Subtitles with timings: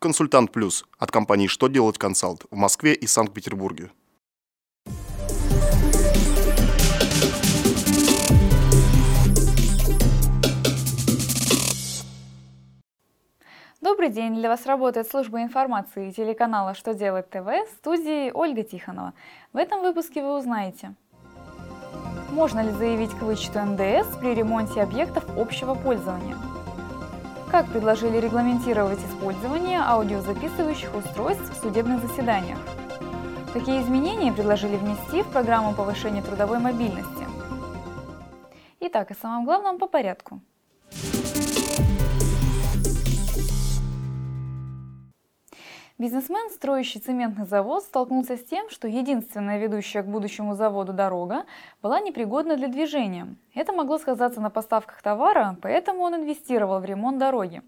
[0.00, 3.90] Консультант Плюс от компании «Что делать консалт» в Москве и Санкт-Петербурге.
[13.80, 14.36] Добрый день!
[14.36, 19.14] Для вас работает служба информации телеканала «Что делать ТВ» в студии Ольга Тихонова.
[19.52, 20.94] В этом выпуске вы узнаете
[22.30, 26.36] Можно ли заявить к вычету НДС при ремонте объектов общего пользования?
[27.50, 32.58] Как предложили регламентировать использование аудиозаписывающих устройств в судебных заседаниях?
[33.54, 37.26] Какие изменения предложили внести в программу повышения трудовой мобильности?
[38.80, 40.42] Итак, о самом главном по порядку.
[46.00, 51.44] Бизнесмен, строящий цементный завод, столкнулся с тем, что единственная ведущая к будущему заводу дорога
[51.82, 53.34] была непригодна для движения.
[53.52, 57.62] Это могло сказаться на поставках товара, поэтому он инвестировал в ремонт дороги.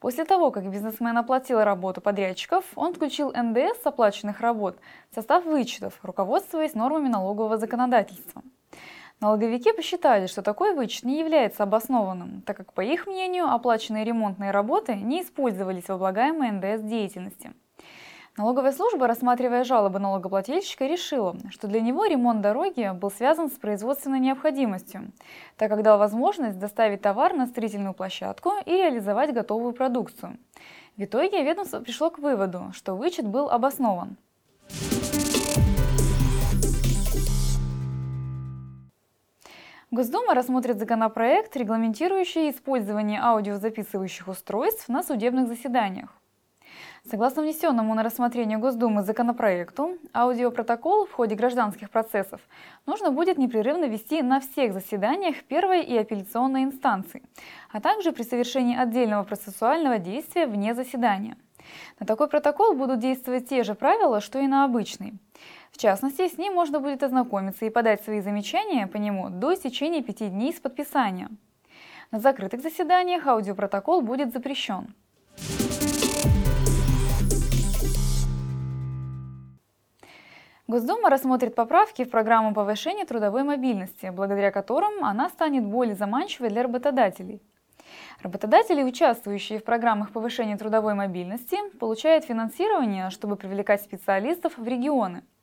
[0.00, 4.78] После того, как бизнесмен оплатил работу подрядчиков, он включил НДС с оплаченных работ
[5.10, 8.42] в состав вычетов, руководствуясь нормами налогового законодательства.
[9.20, 14.50] Налоговики посчитали, что такой вычет не является обоснованным, так как, по их мнению, оплаченные ремонтные
[14.50, 17.52] работы не использовались в облагаемой НДС деятельности.
[18.38, 24.20] Налоговая служба, рассматривая жалобы налогоплательщика, решила, что для него ремонт дороги был связан с производственной
[24.20, 25.10] необходимостью,
[25.56, 30.36] так как дал возможность доставить товар на строительную площадку и реализовать готовую продукцию.
[30.98, 34.18] В итоге ведомство пришло к выводу, что вычет был обоснован.
[39.90, 46.10] Госдума рассмотрит законопроект, регламентирующий использование аудиозаписывающих устройств на судебных заседаниях.
[47.04, 52.40] Согласно внесенному на рассмотрение Госдумы законопроекту, аудиопротокол в ходе гражданских процессов
[52.86, 57.22] нужно будет непрерывно вести на всех заседаниях первой и апелляционной инстанции,
[57.72, 61.36] а также при совершении отдельного процессуального действия вне заседания.
[62.00, 65.14] На такой протокол будут действовать те же правила, что и на обычный.
[65.72, 70.02] В частности, с ним можно будет ознакомиться и подать свои замечания по нему до истечения
[70.02, 71.28] пяти дней с подписания.
[72.10, 74.94] На закрытых заседаниях аудиопротокол будет запрещен.
[80.68, 86.64] Госдума рассмотрит поправки в программу повышения трудовой мобильности, благодаря которым она станет более заманчивой для
[86.64, 87.40] работодателей.
[88.20, 95.22] Работодатели, участвующие в программах повышения трудовой мобильности, получают финансирование, чтобы привлекать специалистов в регионы–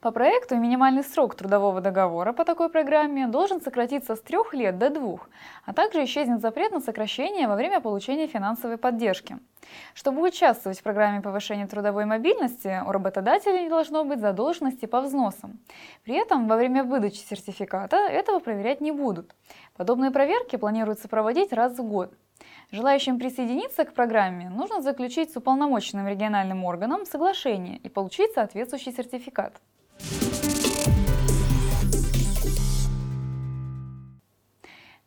[0.00, 4.90] по проекту минимальный срок трудового договора по такой программе должен сократиться с трех лет до
[4.90, 5.28] двух,
[5.64, 9.38] а также исчезнет запрет на сокращение во время получения финансовой поддержки.
[9.94, 15.58] Чтобы участвовать в программе повышения трудовой мобильности, у работодателей не должно быть задолженности по взносам.
[16.04, 19.34] При этом во время выдачи сертификата этого проверять не будут.
[19.76, 22.14] Подобные проверки планируется проводить раз в год.
[22.70, 29.60] Желающим присоединиться к программе нужно заключить с уполномоченным региональным органом соглашение и получить соответствующий сертификат.